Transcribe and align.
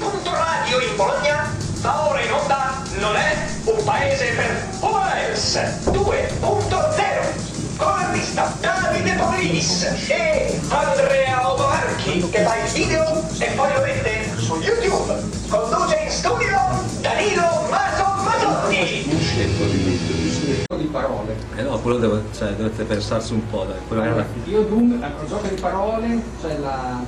punto 0.00 0.32
radio 0.32 0.80
in 0.80 0.96
Bologna 0.96 1.54
va 1.82 2.08
ora 2.08 2.20
in 2.22 2.32
onda 2.32 2.82
non 2.98 3.14
è 3.16 3.36
un 3.64 3.84
paese 3.84 4.32
per 4.32 4.66
Omaes 4.80 5.56
2.0 5.84 7.76
con 7.76 7.86
l'artista 7.86 8.52
Davide 8.60 9.12
Polinis 9.12 9.82
e 10.08 10.58
Andrea 10.68 11.52
Omarchi 11.52 12.28
che 12.30 12.42
fa 12.42 12.56
il 12.56 12.70
video 12.72 13.22
e 13.38 13.46
poi 13.54 13.72
lo 13.74 13.80
mette 13.82 14.34
su 14.38 14.58
YouTube 14.58 15.22
conduce 15.48 15.96
in 15.96 16.10
studio 16.10 16.58
Danilo 17.00 17.66
Maso 17.68 18.04
Masotti 18.24 19.08
di 20.76 20.86
parole. 20.86 21.36
Eh 21.56 21.62
no, 21.62 21.78
quello 21.80 21.98
deve, 21.98 22.22
cioè, 22.32 22.52
dovete 22.54 22.84
pensarci 22.84 23.34
un 23.34 23.46
po', 23.50 23.64
dai. 23.64 23.76
Quello 23.86 24.02
era... 24.02 24.24
Io 24.46 24.62
Doom, 24.62 24.98
al 25.02 25.26
gioco 25.28 25.46
di 25.46 25.60
parole, 25.60 26.22
cioè 26.40 26.56
la, 26.56 27.04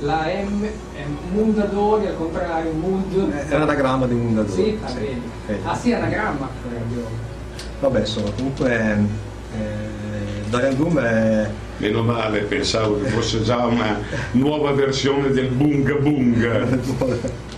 la 0.00 0.26
M 0.26 0.64
è 0.64 1.04
Mundadori, 1.32 2.06
al 2.06 2.16
contrario, 2.16 2.72
Mund. 2.72 3.30
È 3.48 3.56
l'anagramma 3.56 4.06
di 4.06 4.14
Mondadori. 4.14 4.62
Sì, 4.62 4.78
ah, 4.82 4.92
vedi. 4.92 5.22
Ah 5.64 5.74
sì, 5.74 5.92
anagramma. 5.92 6.48
Eh, 6.72 7.28
Vabbè, 7.80 8.00
insomma, 8.00 8.30
comunque 8.36 9.06
eh, 9.56 10.48
Dorian 10.48 10.76
Doom 10.76 10.98
è... 11.00 11.50
Meno 11.78 12.02
male, 12.02 12.40
pensavo 12.40 13.00
che 13.00 13.08
fosse 13.08 13.42
già 13.42 13.64
una 13.64 13.98
nuova 14.32 14.72
versione 14.72 15.30
del 15.30 15.48
Bunga 15.48 15.94
Bunga. 15.94 16.58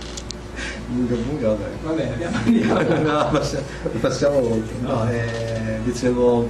Bunga 0.85 1.15
bunga, 1.15 1.47
vabbè. 1.47 1.69
Vabbè, 1.83 2.09
andiamo, 2.11 3.01
no, 3.01 3.29
passiamo, 3.31 3.65
passiamo 3.99 4.37
oltre. 4.37 4.75
No, 4.79 5.09
eh, 5.09 5.79
dicevo, 5.83 6.47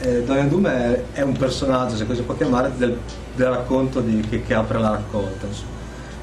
eh, 0.00 0.22
Dorian 0.24 0.48
Doom 0.48 0.66
è, 0.66 1.02
è 1.12 1.22
un 1.22 1.36
personaggio, 1.36 1.96
se 1.96 2.06
così 2.06 2.18
si 2.18 2.24
può 2.24 2.34
chiamare, 2.34 2.70
del, 2.76 2.96
del 3.34 3.48
racconto 3.48 4.00
di- 4.00 4.20
che, 4.28 4.42
che 4.42 4.54
apre 4.54 4.78
la 4.78 4.90
raccolta. 4.90 5.46
insomma. 5.46 5.78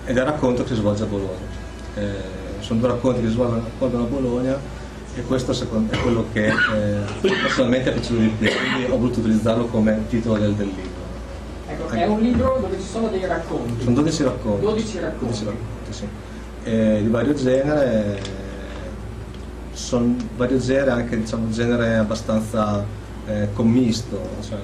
Ed 0.05 0.17
è 0.17 0.19
un 0.21 0.25
racconto 0.25 0.63
che 0.63 0.69
si 0.69 0.75
svolge 0.75 1.03
a 1.03 1.05
Bologna. 1.05 1.55
Eh, 1.95 2.35
sono 2.59 2.79
due 2.79 2.89
racconti 2.89 3.21
che 3.21 3.27
si 3.27 3.33
svolgono 3.33 4.03
a 4.03 4.07
Bologna 4.07 4.57
e 5.15 5.21
questo 5.23 5.51
secondo, 5.53 5.93
è 5.93 5.97
quello 5.97 6.25
che 6.31 6.47
eh, 6.47 6.99
personalmente 7.21 7.89
è 7.89 7.93
piaciuto 7.93 8.19
di 8.19 8.27
più, 8.27 8.47
quindi 8.49 8.91
ho 8.91 8.97
voluto 8.97 9.19
utilizzarlo 9.19 9.65
come 9.65 10.05
titolo 10.09 10.37
del, 10.37 10.53
del 10.53 10.67
libro. 10.67 11.05
Ecco, 11.67 11.89
è 11.89 12.05
un 12.05 12.19
libro 12.19 12.57
dove 12.61 12.77
ci 12.79 12.87
sono 12.87 13.07
dei 13.09 13.25
racconti. 13.25 13.83
Sono 13.83 13.95
12 13.95 14.23
racconti. 14.23 14.61
12 14.65 14.99
racconti. 14.99 15.25
12 15.25 15.45
racconti, 15.45 15.93
sì. 15.93 16.07
Eh, 16.63 16.99
di 17.01 17.07
vario 17.09 17.33
genere, 17.33 18.19
sono 19.71 20.15
vario 20.35 20.57
genere, 20.59 20.91
anche 20.91 21.17
diciamo 21.17 21.49
genere 21.49 21.95
abbastanza 21.95 22.85
eh, 23.27 23.47
commisto, 23.53 24.19
cioè, 24.47 24.57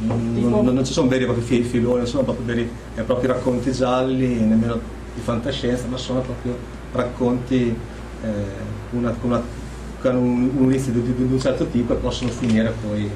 non, 0.00 0.34
non- 0.64 0.74
non 0.74 0.84
ci 0.84 0.92
sono 0.92 1.08
veri 1.08 1.22
e 1.22 1.26
propri 1.26 1.42
fi- 1.44 1.62
filoni, 1.62 1.98
non 1.98 2.06
sono 2.06 2.22
proprio 2.24 2.44
veri 2.46 2.70
e 2.94 3.02
propri 3.02 3.26
racconti 3.28 3.72
gialli, 3.72 4.34
nemmeno 4.40 4.74
di 5.14 5.20
fantascienza, 5.20 5.86
ma 5.88 5.96
sono 5.96 6.20
proprio 6.20 6.56
racconti 6.92 7.74
eh, 8.24 8.28
una- 8.90 9.10
con, 9.12 9.30
una- 9.30 9.42
con 10.00 10.16
un, 10.16 10.50
un 10.56 10.64
inizio 10.64 10.92
di, 10.92 11.02
di- 11.14 11.22
un 11.32 11.40
certo 11.40 11.66
tipo 11.66 11.92
e 11.92 11.96
possono 11.96 12.30
finire 12.30 12.72
poi 12.86 13.08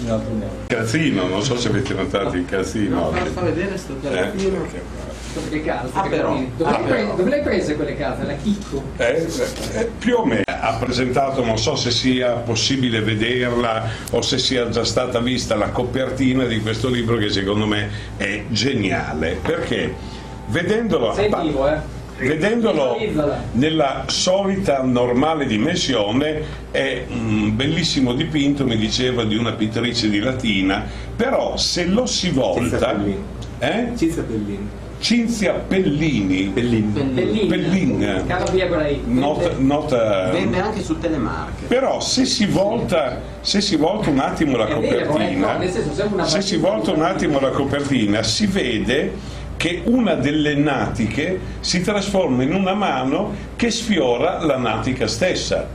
in 0.00 0.10
altro 0.10 0.32
modo. 0.32 0.50
Calzino, 0.68 1.26
non 1.26 1.42
so 1.42 1.56
se 1.58 1.68
avete 1.68 1.92
notato 1.94 2.36
il 2.36 2.44
calzino. 2.44 3.10
No, 3.10 3.12
fa 3.32 3.40
vedere 3.42 3.76
sto 3.76 3.94
Eh, 4.02 4.30
che- 5.38 5.48
Dove 5.48 5.62
calze? 5.64 5.92
Ah, 5.94 6.02
però. 6.08 6.40
Dove, 6.56 6.70
Ah, 6.70 6.78
le 6.80 6.86
pre- 6.86 6.96
però. 6.96 7.14
dove 7.16 7.30
le 7.30 7.36
hai 7.36 7.42
prese 7.42 7.76
quelle 7.76 7.96
case? 7.96 8.24
La 8.24 8.34
Chicco? 8.34 8.82
Eh, 8.96 9.26
eh, 9.74 9.90
più 9.98 10.16
o 10.16 10.24
meno 10.24 10.42
ha 10.46 10.76
presentato, 10.78 11.44
non 11.44 11.58
so 11.58 11.76
se 11.76 11.90
sia 11.90 12.32
possibile 12.32 13.00
vederla 13.00 13.88
o 14.10 14.20
se 14.22 14.38
sia 14.38 14.68
già 14.68 14.84
stata 14.84 15.20
vista 15.20 15.54
la 15.54 15.68
copertina 15.70 16.44
di 16.44 16.60
questo 16.60 16.88
libro 16.88 17.16
che 17.16 17.30
secondo 17.30 17.66
me 17.66 17.88
è 18.16 18.42
geniale 18.48 19.38
perché 19.40 19.94
vedendolo 20.48 21.12
Sei 21.14 21.30
vivo, 21.42 21.68
eh? 21.68 21.96
Vedendolo 22.18 22.96
nella 23.52 24.02
solita 24.08 24.82
normale 24.82 25.46
dimensione 25.46 26.42
è 26.72 27.04
un 27.10 27.54
bellissimo 27.54 28.12
dipinto, 28.12 28.64
mi 28.64 28.76
diceva, 28.76 29.22
di 29.22 29.36
una 29.36 29.52
pittrice 29.52 30.10
di 30.10 30.18
Latina, 30.18 30.84
però 31.14 31.56
se 31.56 31.84
lo 31.86 32.06
si 32.06 32.30
volta... 32.30 32.76
Pellini. 32.88 33.22
Eh? 33.60 33.92
Cizia 33.96 34.22
Pellini. 34.24 34.68
Cinzia 35.00 35.52
Pellini. 35.52 36.46
Bellina. 36.46 38.24
Caro 38.26 38.50
via 38.52 38.66
quella 38.66 38.88
lì. 38.88 39.00
Nota, 39.06 39.52
nota- 39.58 40.30
Vende 40.30 40.60
anche 40.60 40.82
su 40.82 40.98
Telemark. 40.98 41.66
però 41.68 42.00
se 42.00 42.24
si 42.24 42.46
volta, 42.46 43.20
se 43.40 43.60
si 43.60 43.76
volta 43.76 44.10
un 44.10 44.18
attimo 44.18 44.56
la 44.56 44.66
È 44.66 44.78
vero, 44.78 45.06
copertina, 45.06 45.60
se 46.24 46.40
si 46.42 46.56
volta 46.56 46.92
un 46.92 47.02
attimo 47.02 47.38
la 47.40 47.50
copertina, 47.50 48.22
si 48.22 48.46
vede 48.46 49.36
che 49.56 49.82
una 49.84 50.14
delle 50.14 50.54
natiche 50.54 51.38
si 51.60 51.80
trasforma 51.82 52.42
in 52.42 52.54
una 52.54 52.74
mano 52.74 53.34
che 53.56 53.70
sfiora 53.70 54.44
la 54.44 54.56
natica 54.56 55.06
stessa, 55.06 55.66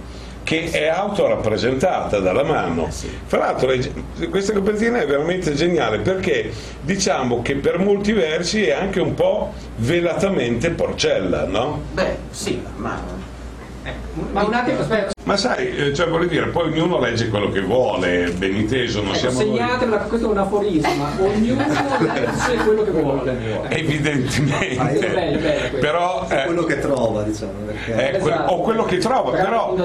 che 0.43 0.69
è 0.69 0.87
autorappresentata 0.87 2.19
dalla 2.19 2.43
mano. 2.43 2.89
Fra 3.25 3.37
l'altro 3.37 3.73
questa 4.29 4.53
copertina 4.53 5.01
è 5.01 5.05
veramente 5.05 5.53
geniale 5.53 5.99
perché 5.99 6.51
diciamo 6.81 7.41
che 7.41 7.55
per 7.55 7.79
molti 7.79 8.11
versi 8.11 8.65
è 8.65 8.73
anche 8.73 8.99
un 8.99 9.13
po' 9.13 9.53
velatamente 9.77 10.69
porcella, 10.71 11.45
no? 11.45 11.81
Beh, 11.93 12.17
sì, 12.29 12.61
ma 12.75 13.31
Ma 14.31 14.43
un 14.43 14.53
attimo, 14.53 14.79
aspetta. 14.79 15.11
Ma 15.23 15.37
sai, 15.37 15.75
eh, 15.75 15.93
cioè 15.93 16.07
voglio 16.09 16.27
dire, 16.27 16.47
poi 16.47 16.67
ognuno 16.71 16.99
legge 16.99 17.29
quello 17.29 17.49
che 17.49 17.61
vuole, 17.61 18.29
ben 18.37 18.55
inteso, 18.55 18.99
non 19.01 19.11
Ecco, 19.11 19.17
siamo 19.19 19.39
noi. 19.39 19.57
segnatela, 19.57 19.97
questo 19.99 20.27
è 20.27 20.29
un 20.31 20.37
aforisma, 20.37 21.11
ognuno 21.19 21.63
legge 21.65 22.63
quello 22.65 22.83
che 22.83 22.91
vuole. 22.91 23.37
Evidentemente, 23.69 24.77
Ah, 24.77 24.89
è 24.89 24.99
bello, 24.99 25.39
bello 25.39 25.77
però 25.79 26.27
È 26.27 26.41
eh, 26.41 26.45
quello 26.45 26.63
che 26.63 26.79
trova, 26.79 27.23
diciamo, 27.23 27.51
perché... 27.65 27.91
eh, 28.15 28.17
que- 28.19 28.31
Esatto. 28.31 28.51
o 28.53 28.61
quello 28.61 28.83
che 28.83 28.97
trova, 28.97 29.31
però 29.31 29.75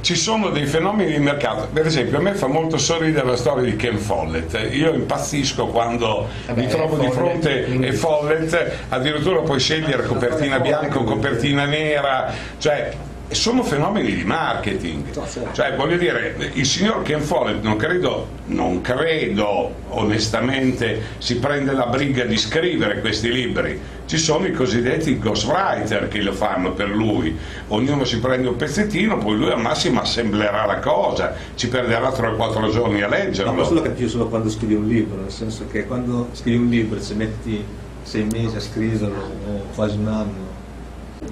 ci 0.00 0.14
sono 0.14 0.50
dei 0.50 0.66
fenomeni 0.66 1.10
di 1.12 1.18
mercato. 1.18 1.68
Per 1.72 1.86
esempio, 1.86 2.18
a 2.18 2.20
me 2.20 2.34
fa 2.34 2.46
molto 2.46 2.78
sorridere 2.78 3.26
la 3.26 3.36
storia 3.36 3.64
di 3.64 3.74
Ken 3.76 3.98
Follett. 3.98 4.68
Io 4.72 4.92
impazzisco 4.92 5.66
quando 5.66 6.28
mi 6.54 6.66
trovo 6.68 6.96
di 6.96 7.10
fronte 7.10 7.66
e 7.66 7.92
Follett, 7.92 8.70
addirittura 8.90 9.40
puoi 9.40 9.58
scegliere 9.58 10.04
copertina 10.04 10.60
bianca 10.60 10.98
o 10.98 11.04
copertina 11.04 11.64
nera, 11.64 12.32
cioè 12.58 12.92
sono 13.28 13.62
fenomeni 13.62 14.14
di 14.14 14.24
marketing. 14.24 15.04
Cioè, 15.52 15.74
voglio 15.76 15.96
dire, 15.96 16.50
il 16.52 16.66
signor 16.66 17.02
Ken 17.02 17.20
Follett 17.20 17.62
non 17.62 17.76
credo, 17.76 18.28
non 18.46 18.80
credo 18.80 19.72
onestamente 19.88 21.00
si 21.18 21.38
prende 21.38 21.72
la 21.72 21.86
briga 21.86 22.24
di 22.24 22.36
scrivere 22.36 23.00
questi 23.00 23.32
libri. 23.32 23.80
Ci 24.06 24.18
sono 24.18 24.46
i 24.46 24.52
cosiddetti 24.52 25.18
ghostwriter 25.18 26.08
che 26.08 26.20
lo 26.20 26.32
fanno 26.32 26.72
per 26.72 26.88
lui. 26.88 27.36
Ognuno 27.68 28.04
si 28.04 28.18
prende 28.18 28.48
un 28.48 28.56
pezzettino, 28.56 29.16
poi 29.18 29.36
lui 29.36 29.50
al 29.50 29.60
massimo 29.60 30.00
assemblerà 30.00 30.66
la 30.66 30.78
cosa, 30.78 31.34
ci 31.54 31.68
perderà 31.68 32.10
3-4 32.10 32.70
giorni 32.70 33.00
a 33.02 33.08
Ma 33.08 33.16
leggerlo. 33.16 33.54
questo 33.54 33.74
lo 33.74 33.82
capisci 33.82 34.10
solo 34.10 34.28
quando 34.28 34.50
scrivi 34.50 34.74
un 34.74 34.86
libro, 34.86 35.22
nel 35.22 35.30
senso 35.30 35.66
che 35.70 35.86
quando 35.86 36.28
scrivi 36.32 36.56
un 36.58 36.68
libro 36.68 37.02
ci 37.02 37.14
metti 37.14 37.64
sei 38.02 38.26
mesi 38.30 38.56
a 38.56 38.60
scriverlo 38.60 39.18
o 39.18 39.64
quasi 39.74 39.96
un 39.96 40.08
anno, 40.08 40.53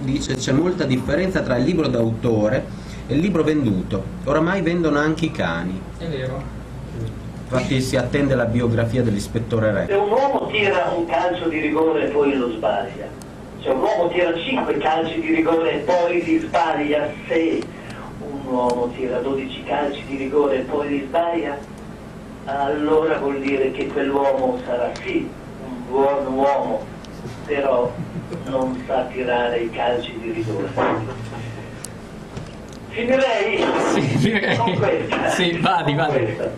dice 0.01 0.35
c'è 0.35 0.53
molta 0.53 0.85
differenza 0.85 1.41
tra 1.41 1.57
il 1.57 1.65
libro 1.65 1.89
d'autore 1.89 2.65
e 3.07 3.15
il 3.15 3.21
libro 3.21 3.43
venduto. 3.43 4.03
Oramai 4.25 4.63
vendono 4.63 4.99
anche 4.99 5.27
i 5.27 5.31
cani. 5.31 5.81
È 5.99 6.07
vero. 6.07 6.61
Infatti 7.45 7.83
si 7.83 7.97
attende 7.97 8.35
la 8.35 8.47
biografia 8.47 9.03
dell'ispettore 9.03 9.87
Se 9.87 9.93
Re. 9.93 9.95
un 9.95 10.09
uomo 10.11 10.47
tira 10.47 10.91
un 10.97 11.05
calcio 11.05 11.49
di 11.49 11.61
rigore 11.61 12.07
e 12.07 12.11
poi 12.11 12.35
lo 12.35 12.51
sbaglia, 12.53 13.07
se 13.61 13.69
un 13.69 13.81
uomo 13.81 14.09
tira 14.09 14.33
5 14.35 14.79
calci 14.79 15.21
di 15.21 15.35
rigore 15.35 15.75
e 15.75 15.79
poi 15.81 16.23
li 16.25 16.39
sbaglia, 16.39 17.11
se 17.29 17.63
un 18.21 18.53
uomo 18.53 18.91
tira 18.97 19.19
12 19.19 19.65
calci 19.65 20.03
di 20.09 20.17
rigore 20.17 20.61
e 20.61 20.61
poi 20.61 20.89
li 20.89 21.05
sbaglia, 21.07 21.59
allora 22.47 23.19
vuol 23.19 23.41
dire 23.41 23.71
che 23.73 23.87
quell'uomo 23.89 24.59
sarà 24.65 24.91
sì 25.05 25.29
un 25.65 25.75
buon 25.91 26.27
uomo, 26.33 26.85
però 27.45 27.93
non 28.45 28.83
sa 28.87 29.03
tirare 29.13 29.59
i 29.61 29.71
calci 29.71 30.19
di 30.21 30.31
rigore. 30.33 30.69
Finirei 32.89 33.65
Sì, 33.95 34.17
direi. 34.19 34.57
con 34.57 34.77
questa. 34.77 35.29
Sì, 35.31 35.59
vadi, 35.61 35.95
vadi. 35.95 36.13
questa. 36.19 36.51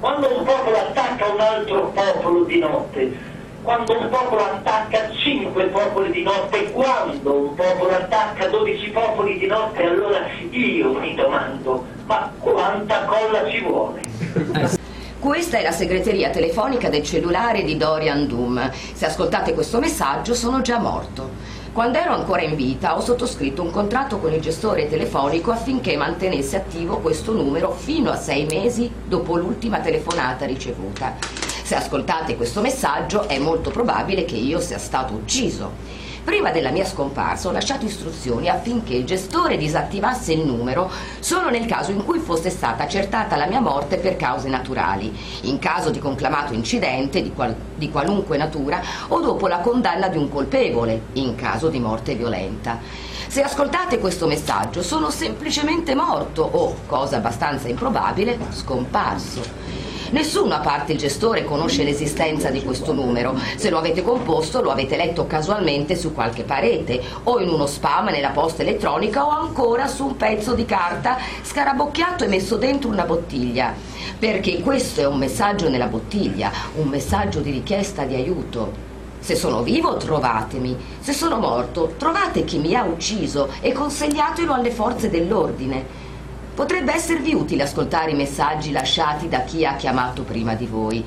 Quando 0.00 0.38
un 0.38 0.44
popolo 0.44 0.76
attacca 0.76 1.26
un 1.26 1.40
altro 1.40 1.92
popolo 1.94 2.44
di 2.44 2.58
notte, 2.58 3.16
quando 3.62 3.98
un 3.98 4.08
popolo 4.08 4.42
attacca 4.44 5.10
cinque 5.22 5.64
popoli 5.66 6.10
di 6.10 6.22
notte, 6.22 6.70
quando 6.72 7.32
un 7.34 7.54
popolo 7.54 7.90
attacca 7.90 8.46
dodici 8.48 8.88
popoli 8.90 9.38
di 9.38 9.46
notte, 9.46 9.82
allora 9.84 10.26
io 10.50 10.92
mi 10.98 11.14
domando, 11.14 11.84
ma 12.06 12.32
quanta 12.38 13.04
colla 13.04 13.48
ci 13.50 13.60
vuole? 13.60 14.78
Questa 15.20 15.58
è 15.58 15.62
la 15.62 15.70
segreteria 15.70 16.30
telefonica 16.30 16.88
del 16.88 17.02
cellulare 17.02 17.62
di 17.62 17.76
Dorian 17.76 18.26
Doom. 18.26 18.70
Se 18.94 19.04
ascoltate 19.04 19.52
questo 19.52 19.78
messaggio 19.78 20.32
sono 20.32 20.62
già 20.62 20.78
morto. 20.78 21.28
Quando 21.74 21.98
ero 21.98 22.14
ancora 22.14 22.40
in 22.40 22.56
vita 22.56 22.96
ho 22.96 23.02
sottoscritto 23.02 23.60
un 23.60 23.70
contratto 23.70 24.16
con 24.16 24.32
il 24.32 24.40
gestore 24.40 24.88
telefonico 24.88 25.50
affinché 25.50 25.94
mantenesse 25.98 26.56
attivo 26.56 27.00
questo 27.00 27.34
numero 27.34 27.72
fino 27.72 28.10
a 28.10 28.16
sei 28.16 28.46
mesi 28.46 28.90
dopo 29.06 29.36
l'ultima 29.36 29.80
telefonata 29.80 30.46
ricevuta. 30.46 31.18
Se 31.64 31.74
ascoltate 31.74 32.36
questo 32.36 32.62
messaggio 32.62 33.28
è 33.28 33.38
molto 33.38 33.68
probabile 33.68 34.24
che 34.24 34.36
io 34.36 34.58
sia 34.58 34.78
stato 34.78 35.12
ucciso. 35.12 35.99
Prima 36.24 36.50
della 36.50 36.70
mia 36.70 36.84
scomparsa 36.84 37.48
ho 37.48 37.52
lasciato 37.52 37.86
istruzioni 37.86 38.48
affinché 38.48 38.94
il 38.94 39.04
gestore 39.04 39.56
disattivasse 39.56 40.32
il 40.32 40.44
numero 40.44 40.90
solo 41.18 41.50
nel 41.50 41.66
caso 41.66 41.90
in 41.90 42.04
cui 42.04 42.18
fosse 42.18 42.50
stata 42.50 42.84
accertata 42.84 43.36
la 43.36 43.46
mia 43.46 43.60
morte 43.60 43.96
per 43.96 44.16
cause 44.16 44.48
naturali, 44.48 45.12
in 45.42 45.58
caso 45.58 45.90
di 45.90 45.98
conclamato 45.98 46.52
incidente 46.52 47.22
di, 47.22 47.32
qual- 47.32 47.56
di 47.74 47.90
qualunque 47.90 48.36
natura 48.36 48.80
o 49.08 49.20
dopo 49.20 49.46
la 49.46 49.58
condanna 49.58 50.08
di 50.08 50.18
un 50.18 50.28
colpevole, 50.28 51.02
in 51.14 51.34
caso 51.34 51.68
di 51.68 51.80
morte 51.80 52.14
violenta. 52.14 52.78
Se 53.26 53.42
ascoltate 53.42 53.98
questo 53.98 54.26
messaggio 54.26 54.82
sono 54.82 55.08
semplicemente 55.08 55.94
morto 55.94 56.42
o, 56.42 56.76
cosa 56.86 57.16
abbastanza 57.16 57.68
improbabile, 57.68 58.38
scomparso. 58.50 59.89
Nessuno, 60.10 60.54
a 60.54 60.58
parte 60.58 60.92
il 60.92 60.98
gestore, 60.98 61.44
conosce 61.44 61.84
l'esistenza 61.84 62.50
di 62.50 62.64
questo 62.64 62.92
numero. 62.92 63.38
Se 63.56 63.70
lo 63.70 63.78
avete 63.78 64.02
composto, 64.02 64.60
lo 64.60 64.72
avete 64.72 64.96
letto 64.96 65.28
casualmente 65.28 65.94
su 65.94 66.12
qualche 66.12 66.42
parete, 66.42 67.00
o 67.24 67.38
in 67.38 67.48
uno 67.48 67.66
spam 67.66 68.06
nella 68.06 68.30
posta 68.30 68.62
elettronica, 68.62 69.24
o 69.24 69.30
ancora 69.30 69.86
su 69.86 70.06
un 70.06 70.16
pezzo 70.16 70.54
di 70.54 70.64
carta 70.64 71.16
scarabocchiato 71.42 72.24
e 72.24 72.28
messo 72.28 72.56
dentro 72.56 72.90
una 72.90 73.04
bottiglia. 73.04 73.72
Perché 74.18 74.60
questo 74.60 75.00
è 75.00 75.06
un 75.06 75.18
messaggio 75.18 75.68
nella 75.68 75.86
bottiglia, 75.86 76.50
un 76.74 76.88
messaggio 76.88 77.38
di 77.38 77.52
richiesta 77.52 78.02
di 78.02 78.16
aiuto. 78.16 78.88
Se 79.20 79.36
sono 79.36 79.62
vivo, 79.62 79.96
trovatemi. 79.96 80.76
Se 80.98 81.12
sono 81.12 81.38
morto, 81.38 81.94
trovate 81.96 82.44
chi 82.44 82.58
mi 82.58 82.74
ha 82.74 82.82
ucciso 82.82 83.48
e 83.60 83.70
consigliatelo 83.70 84.52
alle 84.52 84.72
forze 84.72 85.08
dell'ordine. 85.08 86.08
Potrebbe 86.54 86.92
esservi 86.92 87.32
utile 87.32 87.62
ascoltare 87.62 88.10
i 88.10 88.16
messaggi 88.16 88.72
lasciati 88.72 89.28
da 89.28 89.40
chi 89.44 89.64
ha 89.64 89.76
chiamato 89.76 90.22
prima 90.22 90.54
di 90.54 90.66
voi. 90.66 91.02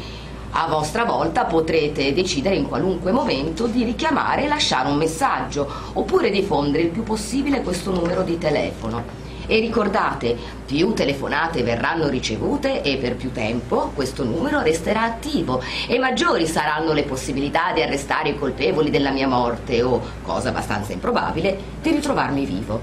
A 0.55 0.67
vostra 0.67 1.03
volta 1.03 1.45
potrete 1.45 2.13
decidere 2.13 2.55
in 2.55 2.67
qualunque 2.67 3.11
momento 3.11 3.67
di 3.67 3.83
richiamare 3.83 4.43
e 4.43 4.47
lasciare 4.47 4.89
un 4.89 4.97
messaggio, 4.97 5.67
oppure 5.93 6.29
diffondere 6.29 6.83
il 6.83 6.89
più 6.89 7.03
possibile 7.03 7.61
questo 7.61 7.91
numero 7.91 8.23
di 8.23 8.37
telefono. 8.37 9.21
E 9.45 9.59
ricordate, 9.59 10.37
più 10.65 10.93
telefonate 10.93 11.63
verranno 11.63 12.07
ricevute 12.07 12.81
e 12.81 12.97
per 12.97 13.15
più 13.15 13.31
tempo 13.31 13.91
questo 13.93 14.23
numero 14.23 14.61
resterà 14.61 15.03
attivo 15.03 15.61
e 15.87 15.99
maggiori 15.99 16.47
saranno 16.47 16.93
le 16.93 17.03
possibilità 17.03 17.73
di 17.73 17.81
arrestare 17.81 18.29
i 18.29 18.39
colpevoli 18.39 18.89
della 18.89 19.11
mia 19.11 19.27
morte 19.27 19.83
o, 19.83 20.01
cosa 20.23 20.49
abbastanza 20.49 20.93
improbabile, 20.93 21.59
di 21.81 21.91
ritrovarmi 21.91 22.45
vivo. 22.45 22.81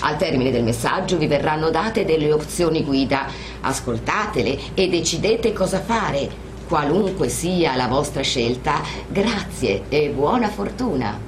Al 0.00 0.16
termine 0.16 0.50
del 0.50 0.62
messaggio 0.62 1.16
vi 1.16 1.26
verranno 1.26 1.70
date 1.70 2.04
delle 2.04 2.32
opzioni 2.32 2.84
guida. 2.84 3.26
Ascoltatele 3.60 4.58
e 4.74 4.88
decidete 4.88 5.52
cosa 5.52 5.80
fare. 5.80 6.46
Qualunque 6.68 7.28
sia 7.28 7.74
la 7.76 7.88
vostra 7.88 8.22
scelta, 8.22 8.80
grazie 9.08 9.84
e 9.88 10.10
buona 10.10 10.48
fortuna. 10.48 11.27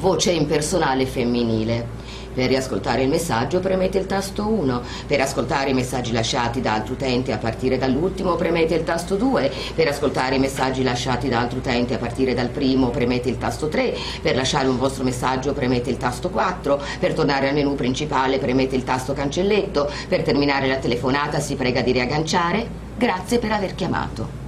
Voce 0.00 0.30
impersonale 0.30 1.04
femminile. 1.04 1.86
Per 2.32 2.48
riascoltare 2.48 3.02
il 3.02 3.10
messaggio 3.10 3.60
premete 3.60 3.98
il 3.98 4.06
tasto 4.06 4.46
1, 4.46 4.80
per 5.06 5.20
ascoltare 5.20 5.70
i 5.70 5.74
messaggi 5.74 6.12
lasciati 6.12 6.62
da 6.62 6.72
altri 6.72 6.94
utenti 6.94 7.32
a 7.32 7.36
partire 7.36 7.76
dall'ultimo 7.76 8.34
premete 8.34 8.74
il 8.74 8.82
tasto 8.82 9.16
2, 9.16 9.52
per 9.74 9.88
ascoltare 9.88 10.36
i 10.36 10.38
messaggi 10.38 10.82
lasciati 10.82 11.28
da 11.28 11.40
altri 11.40 11.58
utenti 11.58 11.92
a 11.92 11.98
partire 11.98 12.32
dal 12.32 12.48
primo 12.48 12.88
premete 12.88 13.28
il 13.28 13.36
tasto 13.36 13.68
3, 13.68 13.94
per 14.22 14.36
lasciare 14.36 14.68
un 14.68 14.78
vostro 14.78 15.04
messaggio 15.04 15.52
premete 15.52 15.90
il 15.90 15.98
tasto 15.98 16.30
4, 16.30 16.80
per 16.98 17.12
tornare 17.12 17.48
al 17.48 17.54
menu 17.54 17.74
principale 17.74 18.38
premete 18.38 18.76
il 18.76 18.84
tasto 18.84 19.12
cancelletto, 19.12 19.90
per 20.08 20.22
terminare 20.22 20.66
la 20.66 20.76
telefonata 20.76 21.40
si 21.40 21.56
prega 21.56 21.82
di 21.82 21.92
riagganciare. 21.92 22.66
Grazie 22.96 23.38
per 23.38 23.52
aver 23.52 23.74
chiamato. 23.74 24.39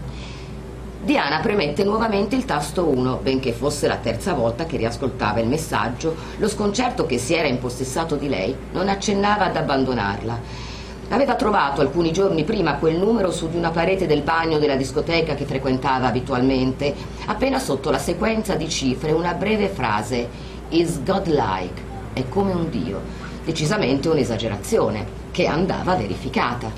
Diana 1.04 1.40
premette 1.40 1.82
nuovamente 1.82 2.36
il 2.36 2.44
tasto 2.44 2.86
1, 2.86 3.18
benché 3.24 3.50
fosse 3.50 3.88
la 3.88 3.96
terza 3.96 4.34
volta 4.34 4.66
che 4.66 4.76
riascoltava 4.76 5.40
il 5.40 5.48
messaggio, 5.48 6.14
lo 6.36 6.46
sconcerto 6.46 7.06
che 7.06 7.18
si 7.18 7.34
era 7.34 7.48
impossessato 7.48 8.14
di 8.14 8.28
lei 8.28 8.54
non 8.70 8.88
accennava 8.88 9.46
ad 9.46 9.56
abbandonarla. 9.56 10.38
Aveva 11.08 11.34
trovato 11.34 11.80
alcuni 11.80 12.12
giorni 12.12 12.44
prima 12.44 12.76
quel 12.76 12.98
numero 12.98 13.32
su 13.32 13.48
di 13.48 13.56
una 13.56 13.70
parete 13.70 14.06
del 14.06 14.22
bagno 14.22 14.60
della 14.60 14.76
discoteca 14.76 15.34
che 15.34 15.44
frequentava 15.44 16.06
abitualmente, 16.06 16.94
appena 17.26 17.58
sotto 17.58 17.90
la 17.90 17.98
sequenza 17.98 18.54
di 18.54 18.68
cifre 18.68 19.10
una 19.10 19.34
breve 19.34 19.70
frase 19.70 20.28
Is 20.68 21.02
godlike, 21.02 21.82
è 22.12 22.28
come 22.28 22.52
un 22.52 22.70
dio, 22.70 23.00
decisamente 23.44 24.08
un'esagerazione, 24.08 25.04
che 25.32 25.46
andava 25.46 25.96
verificata. 25.96 26.70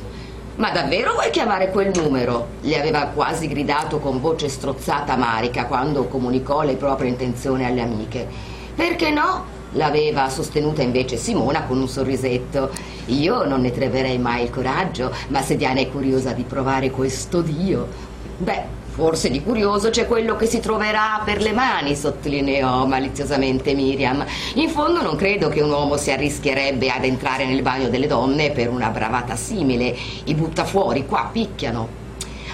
Ma 0.57 0.71
davvero 0.71 1.15
vuoi 1.15 1.31
chiamare 1.31 1.71
quel 1.71 1.91
numero? 1.93 2.47
gli 2.61 2.75
aveva 2.75 3.07
quasi 3.07 3.49
gridato 3.49 3.99
con 3.99 4.21
voce 4.21 4.49
strozzata 4.49 5.17
Marica 5.17 5.67
quando 5.67 6.07
comunicò 6.07 6.63
le 6.63 6.77
proprie 6.77 7.11
intenzioni 7.11 7.65
alle 7.65 7.81
amiche. 7.81 8.27
Perché 8.73 9.11
no? 9.11 9.45
L'aveva 9.73 10.29
sostenuta 10.29 10.81
invece 10.81 11.17
Simona 11.17 11.65
con 11.65 11.81
un 11.81 11.89
sorrisetto. 11.89 12.71
Io 13.07 13.45
non 13.45 13.63
ne 13.63 13.73
troverei 13.73 14.19
mai 14.19 14.45
il 14.45 14.51
coraggio, 14.51 15.13
ma 15.29 15.43
se 15.43 15.57
Diana 15.57 15.81
è 15.81 15.91
curiosa 15.91 16.31
di 16.31 16.45
provare 16.45 16.93
questo 16.93 17.41
Dio. 17.41 17.89
Beh, 18.37 18.84
Forse 18.95 19.29
di 19.29 19.43
curioso 19.43 19.91
c'è 19.91 20.07
quello 20.07 20.37
che 20.37 20.47
si 20.47 20.61
troverà 20.61 21.21
per 21.25 21.43
le 21.43 21.51
mani, 21.51 21.97
sottolineò 21.97 22.87
maliziosamente 22.87 23.75
Miriam. 23.75 24.25
In 24.55 24.69
fondo 24.69 25.03
non 25.03 25.17
credo 25.17 25.49
che 25.49 25.61
un 25.61 25.71
uomo 25.71 25.97
si 25.97 26.13
arrischierebbe 26.13 26.91
ad 26.91 27.03
entrare 27.03 27.45
nel 27.45 27.61
bagno 27.61 27.89
delle 27.89 28.07
donne 28.07 28.53
per 28.53 28.69
una 28.69 28.91
bravata 28.91 29.35
simile. 29.35 29.97
I 30.27 30.35
buttafuori 30.37 31.07
qua 31.07 31.29
picchiano. 31.33 32.03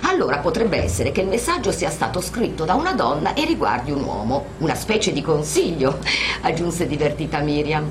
Allora 0.04 0.38
potrebbe 0.38 0.82
essere 0.82 1.12
che 1.12 1.20
il 1.20 1.28
messaggio 1.28 1.72
sia 1.72 1.90
stato 1.90 2.22
scritto 2.22 2.64
da 2.64 2.72
una 2.72 2.94
donna 2.94 3.34
e 3.34 3.44
riguardi 3.44 3.90
un 3.90 4.02
uomo. 4.02 4.46
Una 4.60 4.74
specie 4.74 5.12
di 5.12 5.20
consiglio, 5.20 5.98
aggiunse 6.40 6.86
divertita 6.86 7.40
Miriam. 7.40 7.86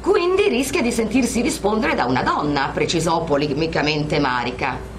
Quindi 0.00 0.48
rischia 0.48 0.82
di 0.82 0.90
sentirsi 0.90 1.42
rispondere 1.42 1.94
da 1.94 2.06
una 2.06 2.24
donna, 2.24 2.72
precisò 2.74 3.22
polemicamente 3.22 4.18
Marica 4.18 4.96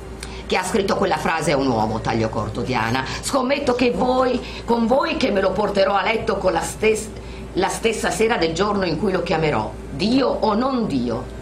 che 0.49 0.57
ha 0.57 0.63
scritto 0.63 0.95
quella 0.95 1.17
frase 1.17 1.51
è 1.51 1.53
un 1.53 1.67
uomo, 1.67 2.01
taglio 2.01 2.27
corto 2.29 2.61
Diana. 2.61 3.05
Scommetto 3.21 3.75
che 3.75 3.91
voi, 3.91 4.41
con 4.65 4.87
voi 4.87 5.15
che 5.15 5.29
me 5.29 5.41
lo 5.41 5.51
porterò 5.51 5.93
a 5.93 6.01
letto 6.01 6.37
con 6.37 6.53
la, 6.53 6.61
stes- 6.61 7.11
la 7.53 7.67
stessa 7.67 8.09
sera 8.09 8.35
del 8.35 8.55
giorno 8.55 8.83
in 8.83 8.97
cui 8.97 9.11
lo 9.11 9.21
chiamerò. 9.21 9.71
Dio 9.91 10.27
o 10.27 10.55
non 10.55 10.87
Dio. 10.87 11.37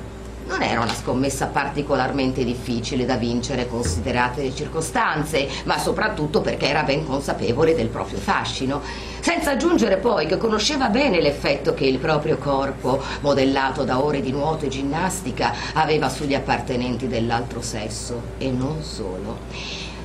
Non 0.47 0.61
era 0.61 0.79
una 0.79 0.93
scommessa 0.93 1.47
particolarmente 1.47 2.45
difficile 2.45 3.05
da 3.05 3.17
vincere 3.17 3.67
considerate 3.67 4.43
le 4.43 4.55
circostanze, 4.55 5.45
ma 5.65 5.77
soprattutto 5.77 6.39
perché 6.39 6.67
era 6.67 6.83
ben 6.83 7.05
consapevole 7.05 7.75
del 7.75 7.89
proprio 7.89 8.17
fascino. 8.17 8.81
Senza 9.19 9.51
aggiungere 9.51 9.97
poi 9.97 10.25
che 10.25 10.37
conosceva 10.37 10.87
bene 10.87 11.19
l'effetto 11.19 11.73
che 11.73 11.85
il 11.85 11.97
proprio 11.97 12.37
corpo, 12.37 13.03
modellato 13.19 13.83
da 13.83 14.01
ore 14.01 14.21
di 14.21 14.31
nuoto 14.31 14.65
e 14.65 14.69
ginnastica, 14.69 15.53
aveva 15.73 16.07
sugli 16.07 16.33
appartenenti 16.33 17.09
dell'altro 17.09 17.61
sesso 17.61 18.21
e 18.37 18.49
non 18.49 18.81
solo. 18.81 19.39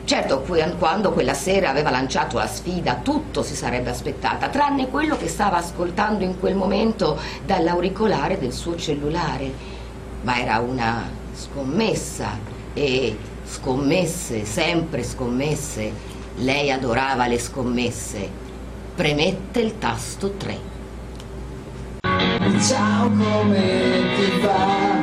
Certo, 0.04 0.44
quando 0.76 1.12
quella 1.12 1.34
sera 1.34 1.70
aveva 1.70 1.90
lanciato 1.90 2.36
la 2.36 2.48
sfida, 2.48 2.96
tutto 2.96 3.44
si 3.44 3.54
sarebbe 3.54 3.90
aspettata, 3.90 4.48
tranne 4.48 4.88
quello 4.88 5.16
che 5.16 5.28
stava 5.28 5.58
ascoltando 5.58 6.24
in 6.24 6.40
quel 6.40 6.56
momento 6.56 7.16
dall'auricolare 7.46 8.40
del 8.40 8.52
suo 8.52 8.74
cellulare 8.74 9.80
ma 10.22 10.38
era 10.38 10.58
una 10.58 11.08
scommessa 11.34 12.38
e 12.74 13.16
scommesse, 13.44 14.44
sempre 14.44 15.02
scommesse, 15.02 15.92
lei 16.36 16.70
adorava 16.70 17.26
le 17.26 17.38
scommesse. 17.38 18.40
Premette 18.94 19.60
il 19.60 19.78
tasto 19.78 20.32
3. 20.32 20.70
Ciao 22.60 23.08
come 23.08 24.02
ti 24.16 24.40
va? 24.40 25.01